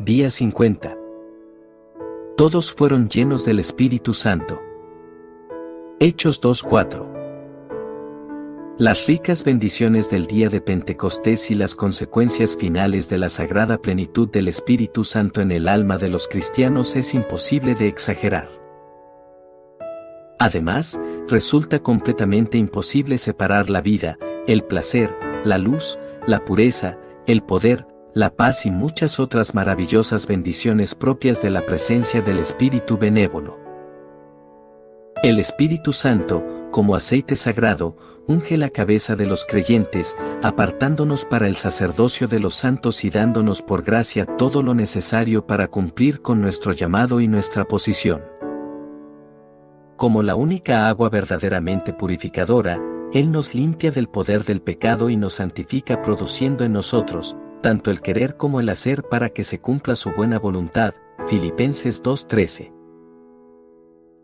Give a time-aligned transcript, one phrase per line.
[0.00, 0.96] Día 50.
[2.36, 4.62] Todos fueron llenos del Espíritu Santo.
[5.98, 8.76] Hechos 2.4.
[8.78, 14.28] Las ricas bendiciones del día de Pentecostés y las consecuencias finales de la sagrada plenitud
[14.28, 18.48] del Espíritu Santo en el alma de los cristianos es imposible de exagerar.
[20.38, 25.10] Además, resulta completamente imposible separar la vida, el placer,
[25.44, 26.96] la luz, la pureza,
[27.26, 32.96] el poder, la paz y muchas otras maravillosas bendiciones propias de la presencia del Espíritu
[32.96, 33.58] benévolo.
[35.22, 41.56] El Espíritu Santo, como aceite sagrado, unge la cabeza de los creyentes, apartándonos para el
[41.56, 46.72] sacerdocio de los santos y dándonos por gracia todo lo necesario para cumplir con nuestro
[46.72, 48.22] llamado y nuestra posición.
[49.96, 52.80] Como la única agua verdaderamente purificadora,
[53.12, 58.00] Él nos limpia del poder del pecado y nos santifica produciendo en nosotros, tanto el
[58.00, 60.94] querer como el hacer para que se cumpla su buena voluntad.
[61.28, 62.72] Filipenses 2.13.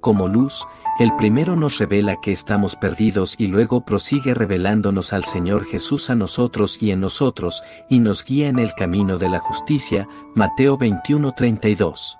[0.00, 0.66] Como luz,
[0.98, 6.14] el primero nos revela que estamos perdidos y luego prosigue revelándonos al Señor Jesús a
[6.14, 10.08] nosotros y en nosotros, y nos guía en el camino de la justicia.
[10.34, 12.18] Mateo 21:32.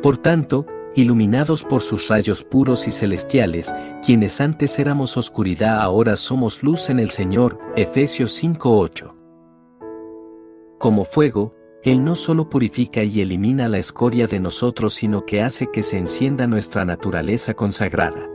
[0.00, 6.62] Por tanto, iluminados por sus rayos puros y celestiales, quienes antes éramos oscuridad ahora somos
[6.62, 7.58] luz en el Señor.
[7.76, 9.21] Efesios 5:8
[10.82, 15.70] como fuego, Él no solo purifica y elimina la escoria de nosotros, sino que hace
[15.70, 18.28] que se encienda nuestra naturaleza consagrada.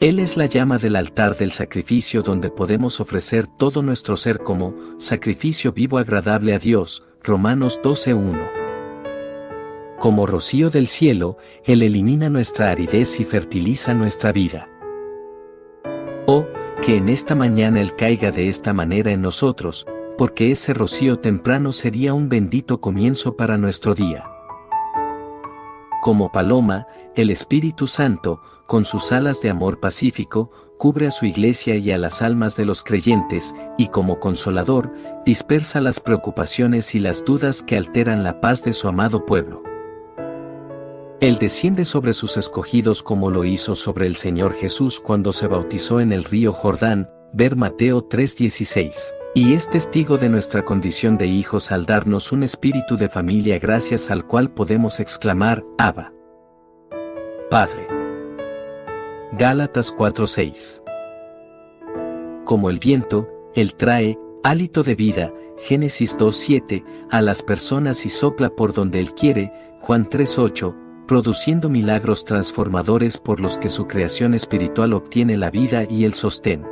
[0.00, 4.74] Él es la llama del altar del sacrificio donde podemos ofrecer todo nuestro ser como
[4.98, 8.50] sacrificio vivo agradable a Dios, Romanos 12.1.
[9.98, 14.68] Como rocío del cielo, Él elimina nuestra aridez y fertiliza nuestra vida.
[16.26, 16.44] Oh,
[16.84, 19.86] que en esta mañana Él caiga de esta manera en nosotros,
[20.22, 24.24] porque ese rocío temprano sería un bendito comienzo para nuestro día.
[26.00, 26.86] Como paloma,
[27.16, 31.98] el Espíritu Santo, con sus alas de amor pacífico, cubre a su iglesia y a
[31.98, 34.92] las almas de los creyentes, y como consolador,
[35.26, 39.64] dispersa las preocupaciones y las dudas que alteran la paz de su amado pueblo.
[41.20, 45.98] Él desciende sobre sus escogidos como lo hizo sobre el Señor Jesús cuando se bautizó
[45.98, 51.72] en el río Jordán, ver Mateo 3:16 y es testigo de nuestra condición de hijos
[51.72, 56.12] al darnos un espíritu de familia gracias al cual podemos exclamar, Abba.
[57.50, 57.86] Padre.
[59.32, 60.82] Gálatas 4:6
[62.44, 68.50] Como el viento, Él trae, hálito de vida, Génesis 2:7, a las personas y sopla
[68.50, 69.50] por donde Él quiere,
[69.80, 70.74] Juan 3:8,
[71.06, 76.71] produciendo milagros transformadores por los que su creación espiritual obtiene la vida y el sostén.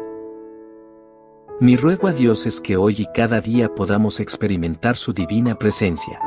[1.61, 6.19] Mi ruego a Dios es que hoy y cada día podamos experimentar su divina presencia.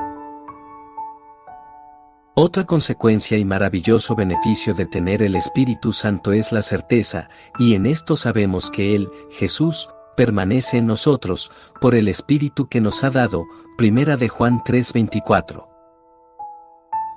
[2.35, 7.87] Otra consecuencia y maravilloso beneficio de tener el Espíritu Santo es la certeza, y en
[7.87, 11.49] esto sabemos que Él, Jesús, permanece en nosotros,
[11.81, 15.67] por el Espíritu que nos ha dado, primera de Juan 3:24.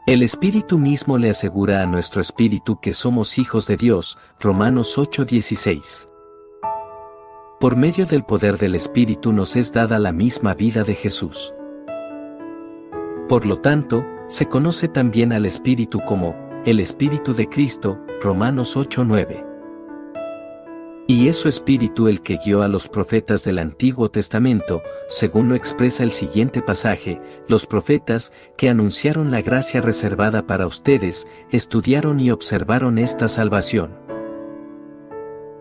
[0.06, 6.08] El Espíritu mismo le asegura a nuestro Espíritu que somos hijos de Dios, Romanos 8:16.
[7.58, 11.54] Por medio del poder del Espíritu nos es dada la misma vida de Jesús.
[13.30, 16.36] Por lo tanto, se conoce también al Espíritu como
[16.66, 19.42] el Espíritu de Cristo, Romanos 8:9.
[21.06, 25.54] Y es su Espíritu el que guió a los profetas del Antiguo Testamento, según lo
[25.54, 32.30] expresa el siguiente pasaje, los profetas, que anunciaron la gracia reservada para ustedes, estudiaron y
[32.30, 34.05] observaron esta salvación.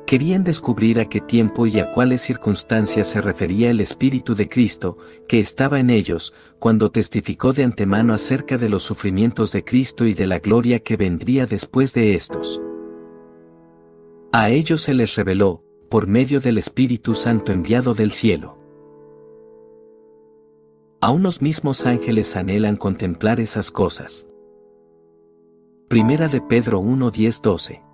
[0.06, 4.98] Querían descubrir a qué tiempo y a cuáles circunstancias se refería el Espíritu de Cristo,
[5.28, 10.14] que estaba en ellos, cuando testificó de antemano acerca de los sufrimientos de Cristo y
[10.14, 12.62] de la gloria que vendría después de estos.
[14.32, 18.60] A ellos se les reveló, por medio del Espíritu Santo enviado del cielo.
[21.02, 24.28] A unos mismos ángeles anhelan contemplar esas cosas.
[25.88, 27.12] Primera de Pedro 1
[27.42, 27.85] 12